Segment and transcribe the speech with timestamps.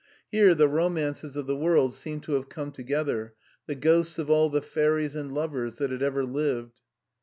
[0.31, 3.35] Here the romances of the world seemed to have c(»ne together,
[3.67, 6.81] the ghosts of all the fairies and lovers that had ever lived.